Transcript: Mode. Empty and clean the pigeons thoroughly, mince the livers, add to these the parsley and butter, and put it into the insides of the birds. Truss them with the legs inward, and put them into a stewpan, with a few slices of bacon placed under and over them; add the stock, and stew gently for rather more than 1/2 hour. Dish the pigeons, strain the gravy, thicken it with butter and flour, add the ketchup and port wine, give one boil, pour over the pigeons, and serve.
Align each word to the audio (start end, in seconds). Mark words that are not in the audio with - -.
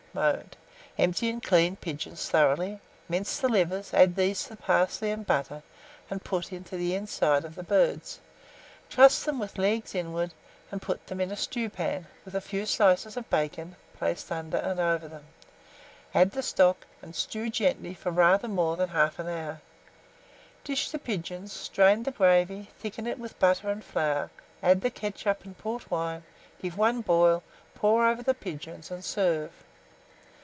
Mode. 0.13 0.57
Empty 0.97 1.29
and 1.29 1.41
clean 1.41 1.75
the 1.75 1.79
pigeons 1.79 2.27
thoroughly, 2.29 2.81
mince 3.07 3.39
the 3.39 3.47
livers, 3.47 3.93
add 3.93 4.09
to 4.13 4.21
these 4.21 4.45
the 4.45 4.57
parsley 4.57 5.09
and 5.09 5.25
butter, 5.25 5.63
and 6.09 6.21
put 6.21 6.51
it 6.51 6.55
into 6.57 6.75
the 6.75 6.93
insides 6.95 7.45
of 7.45 7.55
the 7.55 7.63
birds. 7.63 8.19
Truss 8.89 9.23
them 9.23 9.39
with 9.39 9.53
the 9.53 9.61
legs 9.61 9.95
inward, 9.95 10.33
and 10.69 10.81
put 10.81 11.07
them 11.07 11.21
into 11.21 11.35
a 11.35 11.37
stewpan, 11.37 12.07
with 12.25 12.35
a 12.35 12.41
few 12.41 12.65
slices 12.65 13.15
of 13.15 13.29
bacon 13.29 13.77
placed 13.97 14.29
under 14.33 14.57
and 14.57 14.81
over 14.81 15.07
them; 15.07 15.23
add 16.13 16.31
the 16.31 16.43
stock, 16.43 16.85
and 17.01 17.15
stew 17.15 17.49
gently 17.49 17.93
for 17.93 18.11
rather 18.11 18.49
more 18.49 18.75
than 18.75 18.89
1/2 18.89 19.29
hour. 19.29 19.61
Dish 20.65 20.91
the 20.91 20.99
pigeons, 20.99 21.53
strain 21.53 22.03
the 22.03 22.11
gravy, 22.11 22.69
thicken 22.79 23.07
it 23.07 23.17
with 23.17 23.39
butter 23.39 23.69
and 23.69 23.81
flour, 23.81 24.29
add 24.61 24.81
the 24.81 24.91
ketchup 24.91 25.45
and 25.45 25.57
port 25.57 25.89
wine, 25.89 26.23
give 26.61 26.77
one 26.77 26.99
boil, 26.99 27.43
pour 27.75 28.05
over 28.05 28.21
the 28.21 28.33
pigeons, 28.33 28.91
and 28.91 29.05
serve. 29.05 29.51